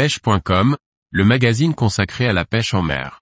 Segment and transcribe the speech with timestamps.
[0.00, 0.78] pêche.com,
[1.10, 3.20] le magazine consacré à la pêche en mer.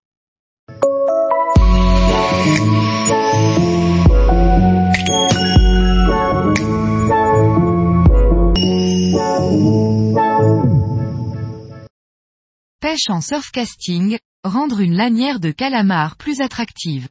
[12.81, 17.09] Pêche en surfcasting, rendre une lanière de calamar plus attractive.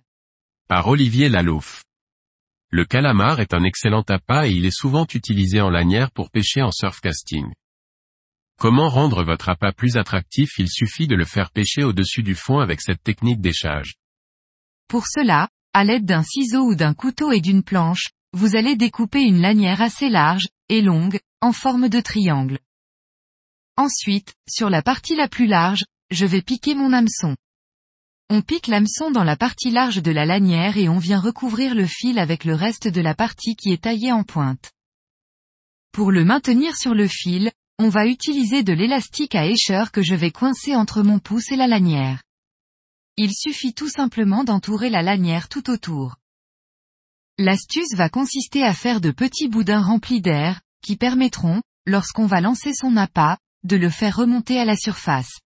[0.69, 1.83] Par Olivier Lalouf.
[2.69, 6.61] Le calamar est un excellent appât et il est souvent utilisé en lanière pour pêcher
[6.61, 7.51] en surfcasting.
[8.59, 10.57] Comment rendre votre appât plus attractif?
[10.57, 13.97] Il suffit de le faire pêcher au-dessus du fond avec cette technique d'échage.
[14.87, 19.21] Pour cela, à l'aide d'un ciseau ou d'un couteau et d'une planche, vous allez découper
[19.21, 22.57] une lanière assez large, et longue, en forme de triangle.
[23.77, 27.35] Ensuite, sur la partie la plus large, je vais piquer mon hameçon.
[28.31, 31.85] On pique l'hameçon dans la partie large de la lanière et on vient recouvrir le
[31.85, 34.71] fil avec le reste de la partie qui est taillée en pointe.
[35.91, 40.15] Pour le maintenir sur le fil, on va utiliser de l'élastique à écheur que je
[40.15, 42.23] vais coincer entre mon pouce et la lanière.
[43.17, 46.15] Il suffit tout simplement d'entourer la lanière tout autour.
[47.37, 52.73] L'astuce va consister à faire de petits boudins remplis d'air, qui permettront, lorsqu'on va lancer
[52.73, 55.39] son appât, de le faire remonter à la surface.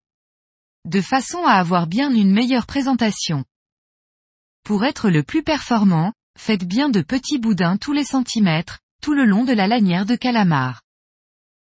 [0.85, 3.43] De façon à avoir bien une meilleure présentation.
[4.63, 9.25] Pour être le plus performant, faites bien de petits boudins tous les centimètres, tout le
[9.25, 10.81] long de la lanière de calamar.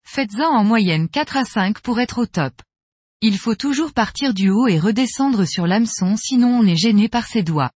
[0.07, 2.55] Faites-en en moyenne 4 à 5 pour être au top.
[3.21, 7.27] Il faut toujours partir du haut et redescendre sur l'hameçon sinon on est gêné par
[7.27, 7.71] ses doigts.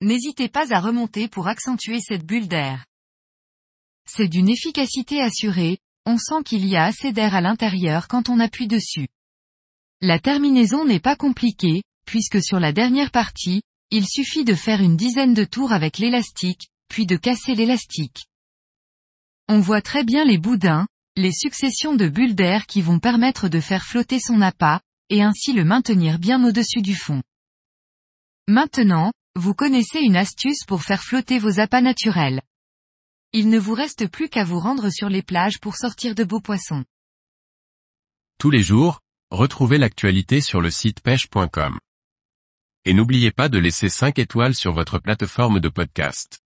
[0.00, 2.84] N'hésitez pas à remonter pour accentuer cette bulle d'air.
[4.06, 8.40] C'est d'une efficacité assurée, on sent qu'il y a assez d'air à l'intérieur quand on
[8.40, 9.08] appuie dessus.
[10.00, 14.96] La terminaison n'est pas compliquée, puisque sur la dernière partie, il suffit de faire une
[14.96, 18.26] dizaine de tours avec l'élastique, puis de casser l'élastique.
[19.48, 23.60] On voit très bien les boudins, les successions de bulles d'air qui vont permettre de
[23.60, 27.22] faire flotter son appât, et ainsi le maintenir bien au-dessus du fond.
[28.48, 32.42] Maintenant, vous connaissez une astuce pour faire flotter vos appâts naturels.
[33.32, 36.40] Il ne vous reste plus qu'à vous rendre sur les plages pour sortir de beaux
[36.40, 36.84] poissons.
[38.38, 41.78] Tous les jours, retrouvez l'actualité sur le site pêche.com.
[42.84, 46.43] Et n'oubliez pas de laisser 5 étoiles sur votre plateforme de podcast.